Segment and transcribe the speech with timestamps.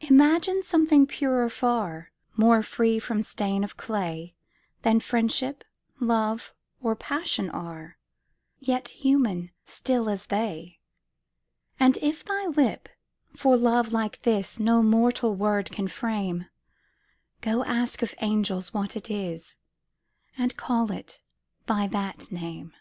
[0.00, 4.34] Imagine something purer far, More free from stain of clay
[4.82, 5.62] Than Friendship,
[6.00, 7.96] Love, or Passion are,
[8.58, 10.80] Yet human, still as they:
[11.78, 12.88] And if thy lip,
[13.36, 16.46] for love like this, No mortal word can frame,
[17.40, 19.54] Go, ask of angels what it is,
[20.36, 21.20] And call it
[21.66, 22.72] by that name!